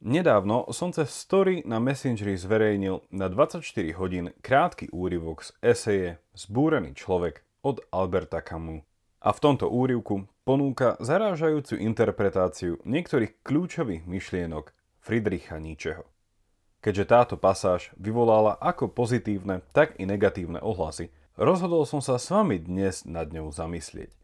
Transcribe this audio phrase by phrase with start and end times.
[0.00, 3.60] Nedávno som cez story na Messengeri zverejnil na 24
[4.00, 8.80] hodín krátky úryvok z eseje Zbúrený človek od Alberta Camus.
[9.20, 14.72] A v tomto úryvku ponúka zarážajúcu interpretáciu niektorých kľúčových myšlienok
[15.04, 16.08] Friedricha Nietzscheho.
[16.80, 22.56] Keďže táto pasáž vyvolala ako pozitívne, tak i negatívne ohlasy, rozhodol som sa s vami
[22.56, 24.19] dnes nad ňou zamyslieť.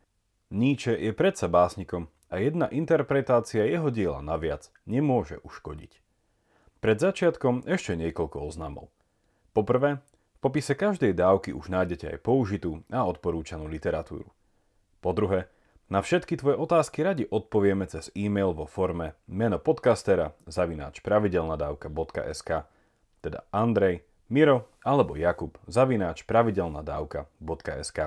[0.51, 5.99] Nietzsche je predsa básnikom a jedna interpretácia jeho diela naviac nemôže uškodiť.
[6.79, 8.93] Pred začiatkom ešte niekoľko oznamov.
[9.51, 9.99] Poprvé,
[10.37, 14.31] v popise každej dávky už nájdete aj použitú a odporúčanú literatúru.
[15.03, 15.51] Po druhé,
[15.87, 22.67] na všetky tvoje otázky radi odpovieme cez e-mail vo forme meno podcastera zavináč pravidelnadavka.sk
[23.27, 27.99] teda Andrej, Miro alebo Jakub zavináč pravidelnadavka.sk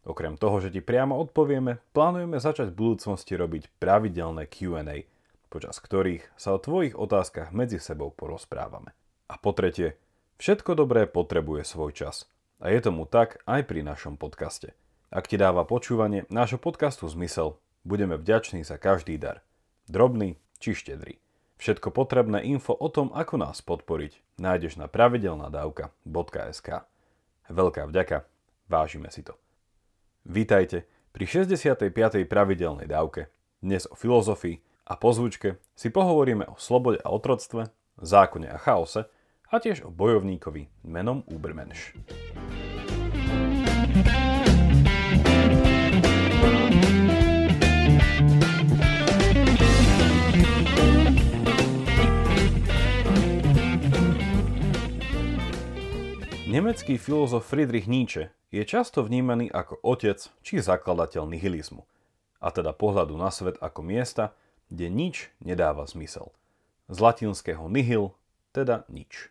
[0.00, 5.04] Okrem toho, že ti priamo odpovieme, plánujeme začať v budúcnosti robiť pravidelné Q&A,
[5.52, 8.96] počas ktorých sa o tvojich otázkach medzi sebou porozprávame.
[9.28, 10.00] A po tretie,
[10.40, 12.24] všetko dobré potrebuje svoj čas.
[12.60, 14.72] A je tomu tak aj pri našom podcaste.
[15.10, 19.42] Ak ti dáva počúvanie nášho podcastu zmysel, budeme vďační za každý dar.
[19.90, 21.18] Drobný či štedrý.
[21.60, 26.68] Všetko potrebné info o tom, ako nás podporiť, nájdeš na pravidelnadavka.sk.
[27.52, 28.24] Veľká vďaka,
[28.70, 29.36] vážime si to.
[30.28, 30.84] Vítajte
[31.16, 31.96] pri 65.
[32.28, 33.32] pravidelnej dávke.
[33.64, 39.08] Dnes o filozofii a po zvučke si pohovoríme o slobode a otroctve, zákone a chaose
[39.48, 41.96] a tiež o bojovníkovi menom Ubermensch.
[56.44, 61.86] Nemecký filozof Friedrich Nietzsche je často vnímaný ako otec či zakladateľ nihilizmu,
[62.42, 64.34] a teda pohľadu na svet ako miesta,
[64.70, 66.34] kde nič nedáva zmysel.
[66.90, 68.14] Z latinského nihil,
[68.50, 69.30] teda nič.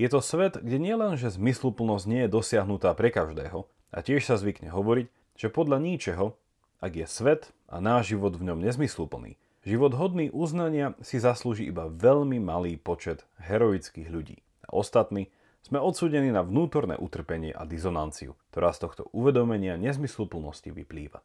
[0.00, 4.40] Je to svet, kde nielen, že zmysluplnosť nie je dosiahnutá pre každého, a tiež sa
[4.40, 5.06] zvykne hovoriť,
[5.36, 6.32] že podľa ničeho,
[6.80, 9.36] ak je svet a náš život v ňom nezmysluplný,
[9.68, 14.40] život hodný uznania si zaslúži iba veľmi malý počet heroických ľudí.
[14.64, 15.28] A ostatní
[15.62, 21.22] sme odsúdení na vnútorné utrpenie a dizonanciu, ktorá z tohto uvedomenia nezmysluplnosti vyplýva.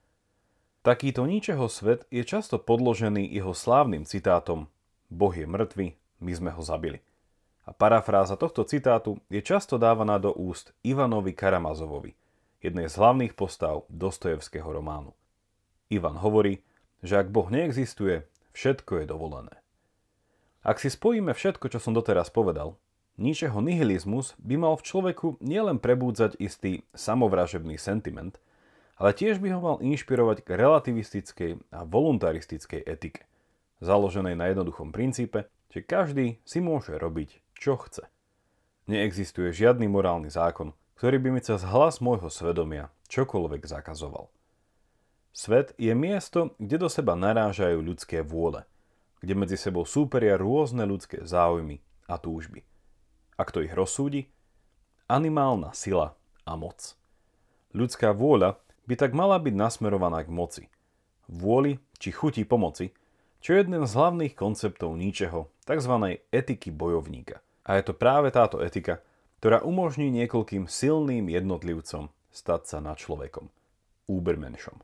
[0.85, 4.71] Takýto ničeho svet je často podložený jeho slávnym citátom
[5.11, 7.03] Boh je mŕtvy, my sme ho zabili.
[7.67, 12.15] A parafráza tohto citátu je často dávaná do úst Ivanovi Karamazovovi,
[12.63, 15.11] jednej z hlavných postav Dostojevského románu.
[15.91, 16.63] Ivan hovorí,
[17.03, 18.23] že ak Boh neexistuje,
[18.55, 19.55] všetko je dovolené.
[20.63, 22.79] Ak si spojíme všetko, čo som doteraz povedal,
[23.17, 28.37] Níčeho nihilizmus by mal v človeku nielen prebúdzať istý samovražebný sentiment,
[29.01, 33.25] ale tiež by ho mal inšpirovať k relativistickej a voluntaristickej etike,
[33.81, 38.05] založenej na jednoduchom princípe, že každý si môže robiť, čo chce.
[38.85, 44.29] Neexistuje žiadny morálny zákon, ktorý by mi cez hlas môjho svedomia čokoľvek zakazoval.
[45.33, 48.61] Svet je miesto, kde do seba narážajú ľudské vôle,
[49.25, 52.61] kde medzi sebou súperia rôzne ľudské záujmy a túžby–
[53.37, 54.27] a kto ich rozsúdi?
[55.07, 56.97] Animálna sila a moc.
[57.71, 58.57] Ľudská vôľa
[58.89, 60.63] by tak mala byť nasmerovaná k moci.
[61.29, 62.91] Vôli či chuti pomoci,
[63.39, 65.93] čo je jeden z hlavných konceptov ničeho, tzv.
[66.33, 67.39] etiky bojovníka.
[67.67, 69.03] A je to práve táto etika,
[69.37, 73.51] ktorá umožní niekoľkým silným jednotlivcom stať sa nad človekom.
[74.09, 74.81] Ubermenšom.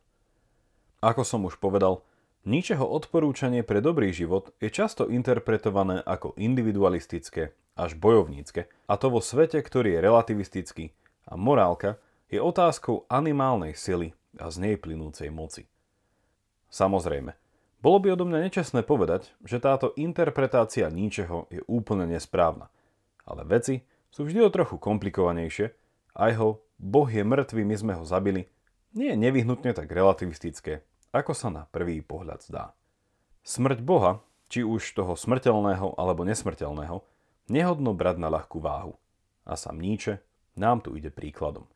[1.02, 2.06] Ako som už povedal,
[2.44, 9.24] ničeho odporúčanie pre dobrý život je často interpretované ako individualistické až bojovnícke, a to vo
[9.24, 10.86] svete, ktorý je relativistický
[11.26, 11.98] a morálka
[12.30, 15.66] je otázkou animálnej sily a z nej plynúcej moci.
[16.74, 17.38] Samozrejme,
[17.84, 22.72] bolo by odo mňa nečestné povedať, že táto interpretácia ničeho je úplne nesprávna,
[23.28, 25.74] ale veci sú vždy o trochu komplikovanejšie
[26.16, 28.50] a jeho Boh je mŕtvý, my sme ho zabili,
[28.94, 32.74] nie je nevyhnutne tak relativistické, ako sa na prvý pohľad zdá.
[33.46, 37.06] Smrť Boha, či už toho smrteľného alebo nesmrteľného,
[37.54, 38.98] nehodno brať na ľahkú váhu.
[39.46, 40.26] A sám Níče
[40.58, 41.70] nám tu ide príkladom.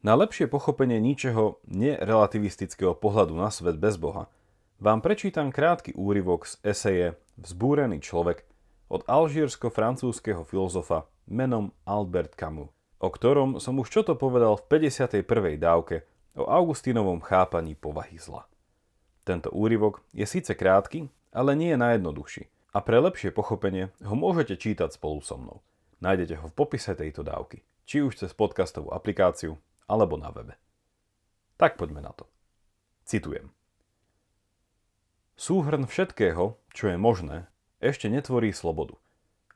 [0.00, 4.32] Na lepšie pochopenie ničeho nerelativistického pohľadu na svet bez Boha
[4.80, 8.48] vám prečítam krátky úryvok z eseje Vzbúrený človek
[8.88, 15.60] od alžírsko-francúzského filozofa menom Albert Camus, o ktorom som už čo to povedal v 51.
[15.60, 18.46] dávke o Augustínovom chápaní povahy zla.
[19.24, 24.54] Tento úryvok je síce krátky, ale nie je najjednoduchší– a pre lepšie pochopenie ho môžete
[24.54, 25.58] čítať spolu so mnou.
[25.98, 29.58] Nájdete ho v popise tejto dávky, či už cez podcastovú aplikáciu,
[29.90, 30.54] alebo na webe.
[31.58, 32.30] Tak poďme na to.
[33.04, 33.50] Citujem.
[35.34, 37.50] Súhrn všetkého, čo je možné,
[37.82, 38.94] ešte netvorí slobodu.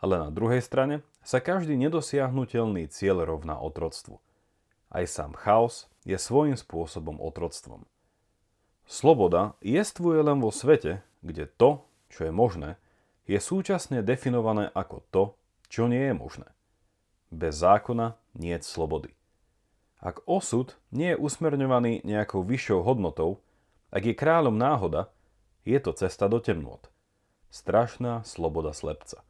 [0.03, 4.19] Ale na druhej strane sa každý nedosiahnutelný cieľ rovná otroctvu.
[4.95, 7.83] Aj sám chaos je svojím spôsobom otroctvom.
[8.87, 12.79] Sloboda jestvuje len vo svete, kde to, čo je možné,
[13.27, 15.25] je súčasne definované ako to,
[15.67, 16.47] čo nie je možné.
[17.35, 19.11] Bez zákona nie je slobody.
[19.99, 23.43] Ak osud nie je usmerňovaný nejakou vyššou hodnotou,
[23.91, 25.11] ak je kráľom náhoda,
[25.67, 26.87] je to cesta do temnôt.
[27.51, 29.27] Strašná sloboda slepca.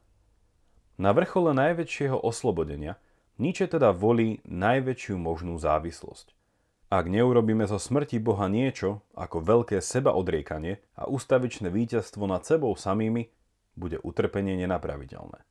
[0.99, 2.99] Na vrchole najväčšieho oslobodenia
[3.35, 6.31] Nietzsche teda volí najväčšiu možnú závislosť.
[6.87, 12.71] Ak neurobíme zo smrti Boha niečo ako veľké seba odriekanie a ustavičné víťazstvo nad sebou
[12.79, 13.27] samými,
[13.75, 15.43] bude utrpenie nenapraviteľné.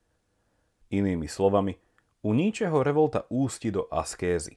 [0.89, 1.77] Inými slovami,
[2.25, 4.57] u Nietzscheho revolta ústi do askézy.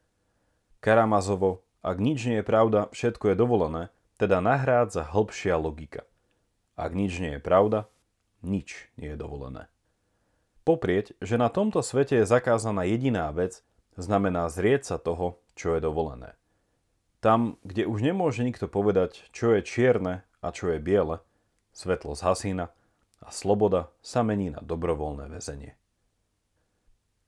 [0.80, 3.84] Karamazovo, ak nič nie je pravda, všetko je dovolené,
[4.16, 6.08] teda nahrádza hĺbšia logika.
[6.80, 7.92] Ak nič nie je pravda,
[8.40, 9.68] nič nie je dovolené.
[10.68, 13.64] Poprieť, že na tomto svete je zakázaná jediná vec,
[13.96, 16.36] znamená zrieť sa toho, čo je dovolené.
[17.24, 21.24] Tam, kde už nemôže nikto povedať, čo je čierne a čo je biele,
[21.72, 22.68] svetlo zhasína
[23.24, 25.80] a sloboda sa mení na dobrovoľné väzenie.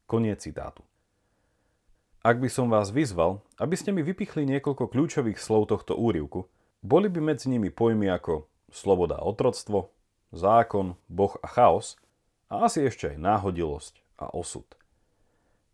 [0.04, 0.84] Koniec citátu.
[2.20, 6.44] Ak by som vás vyzval, aby ste mi vypichli niekoľko kľúčových slov tohto úrivku,
[6.84, 9.96] boli by medzi nimi pojmy ako sloboda a otroctvo,
[10.36, 11.96] zákon, boh a chaos
[12.50, 14.66] a asi ešte aj náhodilosť a osud.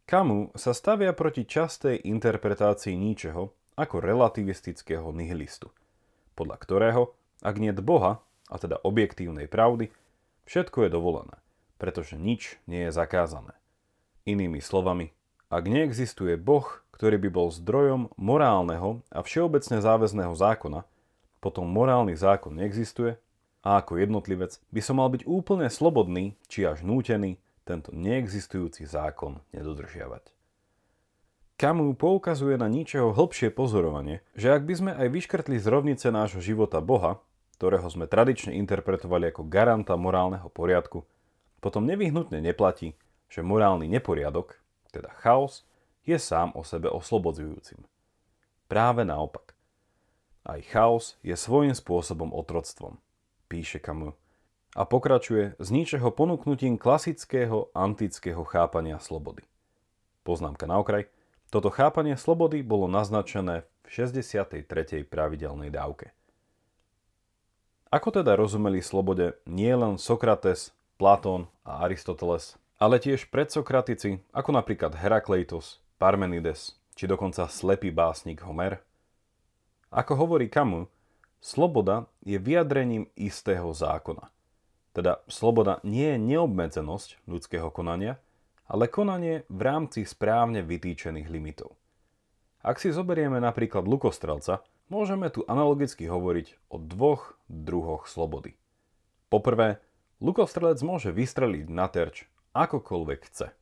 [0.05, 5.73] Kamu sa stavia proti častej interpretácii ničeho ako relativistického nihilistu,
[6.37, 7.03] podľa ktorého,
[7.41, 9.89] ak nie Boha, a teda objektívnej pravdy,
[10.45, 11.35] všetko je dovolené,
[11.81, 13.57] pretože nič nie je zakázané.
[14.29, 15.09] Inými slovami,
[15.49, 20.85] ak neexistuje Boh, ktorý by bol zdrojom morálneho a všeobecne záväzného zákona,
[21.41, 23.17] potom morálny zákon neexistuje
[23.65, 29.41] a ako jednotlivec by som mal byť úplne slobodný, či až nútený, tento neexistujúci zákon
[29.49, 30.29] nedodržiavať.
[31.57, 36.43] Camus poukazuje na ničeho hĺbšie pozorovanie, že ak by sme aj vyškrtli z rovnice nášho
[36.43, 37.17] života Boha,
[37.57, 41.07] ktorého sme tradične interpretovali ako garanta morálneho poriadku,
[41.63, 42.93] potom nevyhnutne neplatí,
[43.31, 44.59] že morálny neporiadok,
[44.93, 45.65] teda chaos,
[46.05, 47.81] je sám o sebe oslobodzujúcim.
[48.69, 49.57] Práve naopak.
[50.45, 53.01] Aj chaos je svojím spôsobom otroctvom,
[53.47, 54.15] píše Camus.
[54.75, 59.47] A pokračuje s ničeho ponúknutím klasického antického chápania slobody.
[60.27, 61.07] Poznámka na okraj–
[61.55, 65.07] toto chápanie slobody bolo naznačené v 63.
[65.07, 66.11] pravidelnej dávke.
[67.93, 74.99] Ako teda rozumeli slobode nie len Sokrates, Platón a Aristoteles, ale tiež predsokratici, ako napríklad
[74.99, 78.83] Herakleitos, Parmenides, či dokonca slepý básnik Homer?
[79.95, 80.91] Ako hovorí Camus,
[81.45, 84.33] sloboda je vyjadrením istého zákona.
[84.97, 88.17] Teda sloboda nie je neobmedzenosť ľudského konania,
[88.65, 91.77] ale konanie v rámci správne vytýčených limitov.
[92.65, 98.57] Ak si zoberieme napríklad lukostrelca, môžeme tu analogicky hovoriť o dvoch druhoch slobody.
[99.29, 99.77] Poprvé,
[100.17, 102.25] lukostrelec môže vystreliť na terč
[102.57, 103.53] akokoľvek chce.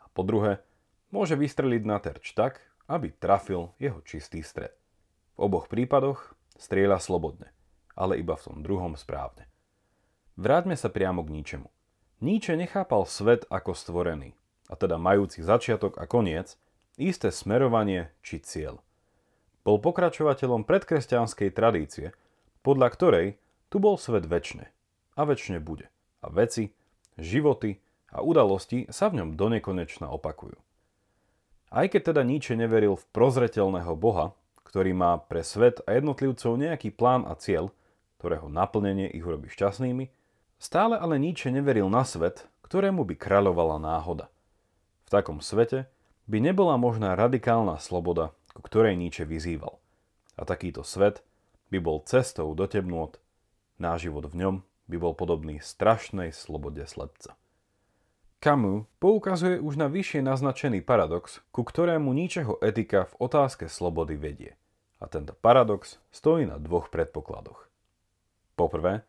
[0.00, 0.64] A po druhé,
[1.12, 4.72] môže vystreliť na terč tak, aby trafil jeho čistý stred.
[5.36, 7.48] V oboch prípadoch strieľa slobodne,
[7.94, 9.46] ale iba v tom druhom správne.
[10.38, 11.68] Vráťme sa priamo k ničemu.
[12.18, 14.34] Nietzsche nechápal svet ako stvorený,
[14.66, 16.58] a teda majúci začiatok a koniec,
[16.98, 18.82] isté smerovanie či cieľ.
[19.62, 22.10] Bol pokračovateľom predkresťanskej tradície,
[22.66, 23.26] podľa ktorej
[23.70, 24.66] tu bol svet väčšine
[25.18, 25.90] a väčšine bude.
[26.22, 26.74] A veci,
[27.18, 27.78] životy
[28.10, 30.58] a udalosti sa v ňom donekonečna opakujú.
[31.68, 34.32] Aj keď teda Nietzsche neveril v prozreteľného Boha,
[34.68, 37.72] ktorý má pre svet a jednotlivcov nejaký plán a cieľ,
[38.20, 40.12] ktorého naplnenie ich urobí šťastnými,
[40.60, 44.28] stále ale Nietzsche neveril na svet, ktorému by kráľovala náhoda.
[45.08, 45.88] V takom svete
[46.28, 49.80] by nebola možná radikálna sloboda, ku ktorej Nietzsche vyzýval.
[50.36, 51.24] A takýto svet
[51.72, 53.16] by bol cestou do temnôt,
[53.80, 57.40] náš život v ňom by bol podobný strašnej slobode slepca.
[58.38, 64.54] Camus poukazuje už na vyššie naznačený paradox, ku ktorému ničeho etika v otázke slobody vedie.
[65.02, 67.66] A tento paradox stojí na dvoch predpokladoch.
[68.54, 69.06] Poprvé,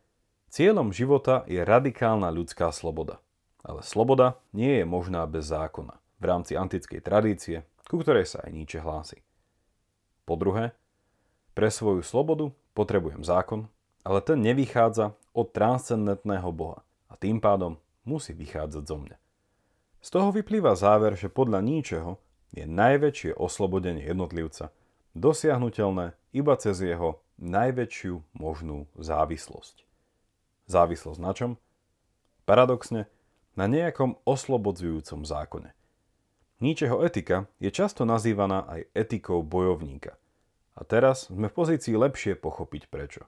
[0.49, 3.21] Cieľom života je radikálna ľudská sloboda.
[3.61, 8.51] Ale sloboda nie je možná bez zákona v rámci antickej tradície, ku ktorej sa aj
[8.57, 9.21] Nietzsche hlási.
[10.25, 10.73] Po druhé,
[11.53, 13.69] pre svoju slobodu potrebujem zákon,
[14.01, 17.77] ale ten nevychádza od transcendentného Boha a tým pádom
[18.09, 19.17] musí vychádzať zo mňa.
[20.01, 22.17] Z toho vyplýva záver, že podľa ničeho
[22.49, 24.73] je najväčšie oslobodenie jednotlivca
[25.13, 29.85] dosiahnutelné iba cez jeho najväčšiu možnú závislosť.
[30.69, 31.51] Závislosť na čom?
[32.45, 33.05] Paradoxne,
[33.53, 35.75] na nejakom oslobodzujúcom zákone.
[36.59, 40.19] Níčeho etika je často nazývaná aj etikou bojovníka.
[40.75, 43.27] A teraz sme v pozícii lepšie pochopiť prečo.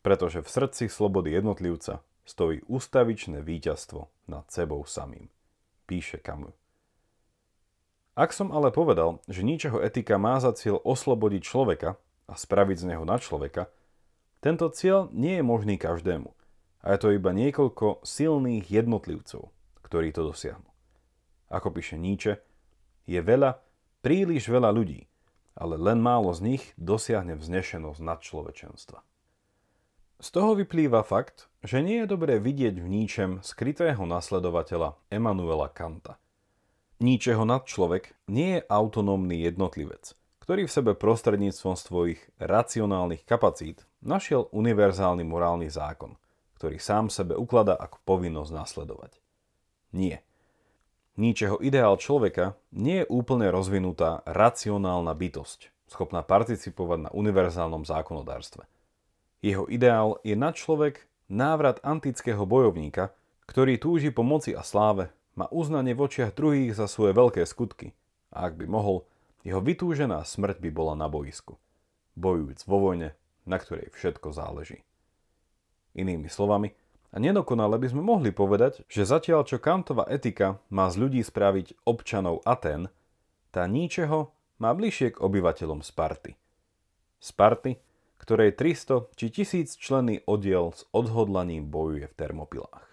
[0.00, 5.26] Pretože v srdci slobody jednotlivca stojí ústavičné víťazstvo nad sebou samým.
[5.90, 6.54] Píše Camus.
[8.14, 11.98] Ak som ale povedal, že ničeho etika má za cieľ oslobodiť človeka
[12.30, 13.66] a spraviť z neho na človeka,
[14.38, 16.30] tento cieľ nie je možný každému.
[16.80, 19.50] A je to iba niekoľko silných jednotlivcov,
[19.84, 20.70] ktorí to dosiahnu.
[21.50, 22.38] Ako píše Nietzsche,
[23.10, 23.58] je veľa,
[24.06, 25.10] príliš veľa ľudí,
[25.58, 29.02] ale len málo z nich dosiahne vznešenosť nad človečenstva.
[30.22, 36.16] Z toho vyplýva fakt, že nie je dobré vidieť v ničem skrytého nasledovateľa Emanuela Kanta.
[37.00, 45.24] Níčeho nadčlovek nie je autonómny jednotlivec, ktorý v sebe prostredníctvom svojich racionálnych kapacít našiel univerzálny
[45.24, 46.16] morálny zákon,
[46.56, 49.12] ktorý sám sebe ukladá ako povinnosť nasledovať.
[49.96, 50.24] Nie.
[51.20, 58.64] Níčeho ideál človeka nie je úplne rozvinutá racionálna bytosť, schopná participovať na univerzálnom zákonodárstve.
[59.40, 63.14] Jeho ideál je nadčlovek návrat antického bojovníka,
[63.46, 67.94] ktorý túži po moci a sláve, má uznanie v očiach druhých za svoje veľké skutky
[68.34, 69.06] a ak by mohol,
[69.40, 71.56] jeho vytúžená smrť by bola na boisku,
[72.18, 73.16] bojujúc vo vojne,
[73.48, 74.84] na ktorej všetko záleží.
[75.96, 76.76] Inými slovami,
[77.10, 81.82] a nedokonale by sme mohli povedať, že zatiaľ čo Kantova etika má z ľudí spraviť
[81.82, 82.86] občanov Aten,
[83.50, 84.30] tá ničeho
[84.62, 86.38] má bližšie k obyvateľom Sparty.
[87.18, 87.82] Sparty,
[88.20, 92.86] ktorej 300 či 1000 členný oddiel s odhodlaním bojuje v Termopilách.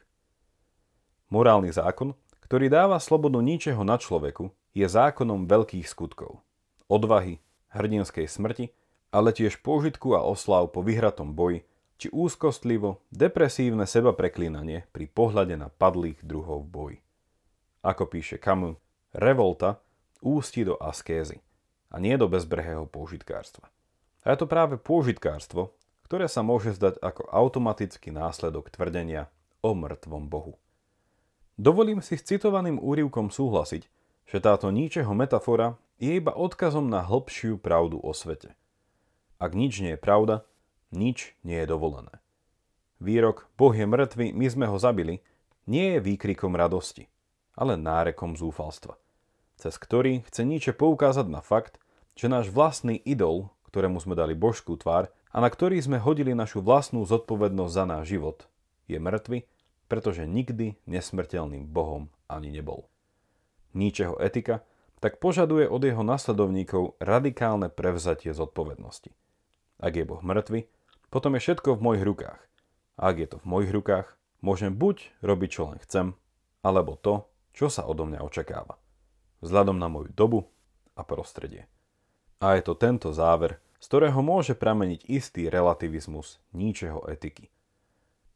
[1.27, 2.15] Morálny zákon,
[2.47, 6.39] ktorý dáva slobodu ničeho na človeku, je zákonom veľkých skutkov.
[6.87, 7.43] Odvahy,
[7.75, 8.71] hrdinskej smrti,
[9.11, 11.67] ale tiež pôžitku a oslav po vyhratom boji,
[11.99, 16.97] či úzkostlivo, depresívne seba preklínanie pri pohľade na padlých druhov v boji.
[17.83, 18.79] Ako píše Camus,
[19.11, 19.83] revolta
[20.23, 21.43] ústi do askézy
[21.91, 23.67] a nie do bezbrehého pôžitkárstva.
[24.27, 25.71] A je to práve pôžitkárstvo,
[26.03, 29.31] ktoré sa môže zdať ako automatický následok tvrdenia
[29.63, 30.59] o mŕtvom Bohu.
[31.55, 33.87] Dovolím si s citovaným úrivkom súhlasiť,
[34.27, 38.51] že táto ničeho metafora je iba odkazom na hĺbšiu pravdu o svete.
[39.39, 40.43] Ak nič nie je pravda,
[40.91, 42.19] nič nie je dovolené.
[42.99, 45.23] Výrok Boh je mŕtvy, my sme ho zabili,
[45.71, 47.07] nie je výkrikom radosti,
[47.55, 48.99] ale nárekom zúfalstva,
[49.55, 51.79] cez ktorý chce Nietzsche poukázať na fakt,
[52.17, 56.63] že náš vlastný idol, ktorému sme dali božskú tvár a na ktorý sme hodili našu
[56.63, 58.37] vlastnú zodpovednosť za náš život,
[58.87, 59.45] je mŕtvy,
[59.91, 62.87] pretože nikdy nesmrteľným Bohom ani nebol.
[63.75, 64.63] Níčeho etika
[64.97, 69.13] tak požaduje od jeho nasledovníkov radikálne prevzatie zodpovednosti.
[69.77, 70.65] Ak je Boh mŕtvy,
[71.13, 72.41] potom je všetko v mojich rukách.
[72.97, 76.17] A ak je to v mojich rukách, môžem buď robiť čo len chcem,
[76.65, 78.81] alebo to, čo sa odo mňa očakáva.
[79.45, 80.49] Vzhľadom na moju dobu
[80.97, 81.69] a prostredie.
[82.37, 87.49] A je to tento záver, z ktorého môže prameniť istý relativizmus ničeho etiky.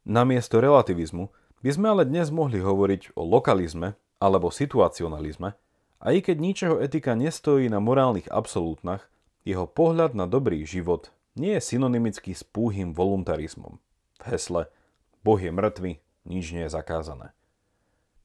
[0.02, 1.30] Namiesto relativizmu
[1.62, 5.54] by sme ale dnes mohli hovoriť o lokalizme alebo situacionalizme,
[6.02, 9.06] a i keď ničeho etika nestojí na morálnych absolútnach,
[9.46, 13.78] jeho pohľad na dobrý život nie je synonymický s púhým voluntarizmom.
[14.18, 14.66] V hesle
[15.22, 17.30] Boh je mŕtvy, nič nie je zakázané.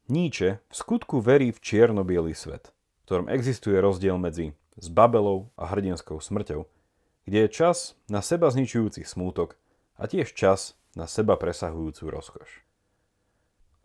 [0.09, 2.01] Nietzsche v skutku verí v čierno
[2.33, 6.65] svet, v ktorom existuje rozdiel medzi zbabelou a hrdinskou smrťou,
[7.25, 9.57] kde je čas na seba zničujúci smútok
[9.97, 12.49] a tiež čas na seba presahujúcu rozkoš.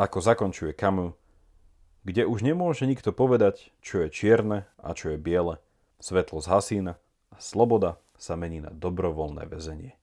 [0.00, 1.16] Ako zakončuje Camus,
[2.02, 5.62] kde už nemôže nikto povedať, čo je čierne a čo je biele,
[6.02, 6.98] svetlo zhasína
[7.30, 9.94] a sloboda sa mení na dobrovoľné väzenie.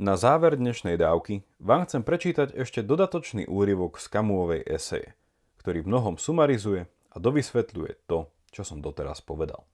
[0.00, 5.12] Na záver dnešnej dávky vám chcem prečítať ešte dodatočný úryvok z Kamuovej eseje,
[5.60, 9.66] ktorý v mnohom sumarizuje a dovysvetľuje to, čo som doteraz povedal.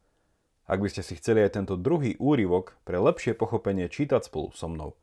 [0.66, 4.66] Ak by ste si chceli aj tento druhý úryvok pre lepšie pochopenie čítať spolu so
[4.66, 4.98] mnou,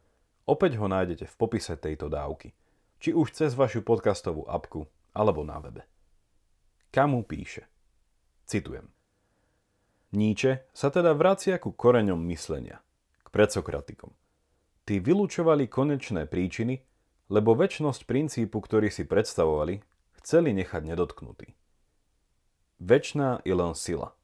[0.45, 2.51] opäť ho nájdete v popise tejto dávky,
[2.99, 5.87] či už cez vašu podcastovú apku alebo na webe.
[6.91, 7.65] Kamu píše,
[8.45, 8.93] citujem,
[10.13, 12.85] Níče sa teda vracia ku koreňom myslenia,
[13.25, 14.13] k predsokratikom.
[14.85, 16.85] Tí vylúčovali konečné príčiny,
[17.33, 19.81] lebo väčnosť princípu, ktorý si predstavovali,
[20.21, 21.57] chceli nechať nedotknutý.
[22.79, 24.15] Večná je len sila,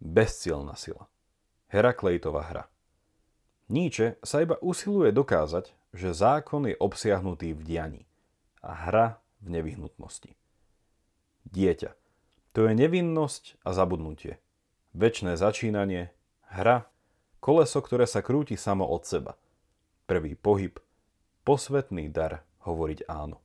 [0.00, 1.06] bezcielná sila.
[1.68, 2.64] Heraklejtová hra.
[3.72, 8.02] Níče sa iba usiluje dokázať, že zákon je obsiahnutý v dianí
[8.60, 9.06] a hra
[9.40, 10.36] v nevyhnutnosti.
[11.48, 11.96] Dieťa.
[12.52, 14.42] To je nevinnosť a zabudnutie
[14.92, 16.12] väčšné začínanie,
[16.52, 16.88] hra,
[17.40, 19.32] koleso, ktoré sa krúti samo od seba,
[20.04, 20.76] prvý pohyb,
[21.42, 23.40] posvetný dar hovoriť áno.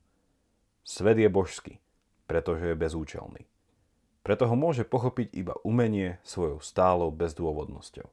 [0.83, 1.73] Svet je božský,
[2.27, 3.43] pretože je bezúčelný.
[4.27, 8.11] Preto ho môže pochopiť iba umenie svojou stálou bezdôvodnosťou.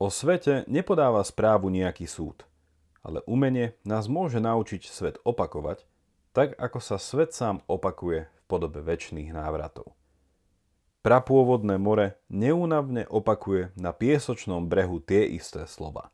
[0.00, 2.48] O svete nepodáva správu nejaký súd,
[3.04, 5.84] ale umenie nás môže naučiť svet opakovať,
[6.32, 9.92] tak ako sa svet sám opakuje v podobe väčšných návratov.
[11.04, 16.08] Prapôvodné more neúnavne opakuje na piesočnom brehu tie isté slova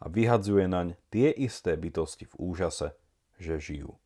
[0.00, 2.96] a vyhadzuje naň tie isté bytosti v úžase,
[3.36, 4.00] že žijú.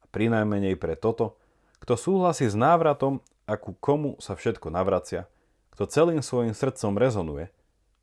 [0.00, 1.36] A prinajmenej pre toto,
[1.82, 5.30] kto súhlasí s návratom a ku komu sa všetko navracia,
[5.76, 7.52] kto celým svojim srdcom rezonuje,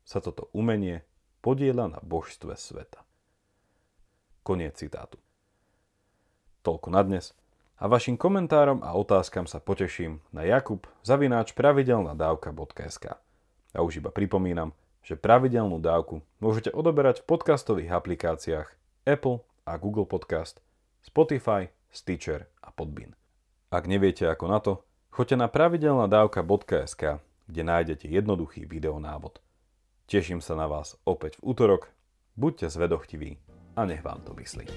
[0.04, 1.02] sa toto umenie
[1.42, 3.02] podiela na božstve sveta.
[4.44, 5.16] Koniec citátu.
[6.64, 7.32] Toľko na dnes
[7.80, 13.18] a vašim komentárom a otázkam sa poteším na Jakub zavináč pravidelnadávka.sk.
[13.74, 14.70] A už iba pripomínam,
[15.04, 18.68] že pravidelnú dávku môžete odoberať v podcastových aplikáciách
[19.04, 20.64] Apple a Google Podcast,
[21.04, 23.12] Spotify, Stitcher a Podbean.
[23.74, 27.18] Ak neviete ako na to, choďte na pravidelnadávka.sk,
[27.50, 29.42] kde nájdete jednoduchý videonávod.
[30.06, 31.90] Teším sa na vás opäť v útorok,
[32.38, 33.34] buďte zvedochtiví
[33.74, 34.70] a nech vám to myslí.